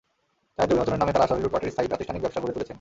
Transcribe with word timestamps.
দারিদ্র্য 0.55 0.75
বিমোচনের 0.77 1.01
নামে 1.01 1.13
তাঁরা 1.13 1.25
আসলে 1.27 1.41
লুটপাটের 1.43 1.71
স্থায়ী 1.73 1.89
প্রাতিষ্ঠানিক 1.91 2.21
ব্যবস্থা 2.21 2.41
গড়ে 2.41 2.53
তুলেছেন। 2.55 2.69